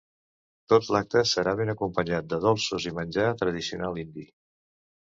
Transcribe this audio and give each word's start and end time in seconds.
Tot 0.73 0.87
l’acte 0.95 1.21
serà 1.33 1.53
ben 1.59 1.73
acompanyat 1.75 2.33
de 2.33 2.41
dolços 2.47 2.89
i 2.89 2.95
menjar 2.99 3.31
tradicional 3.45 4.07
indi. 4.07 4.29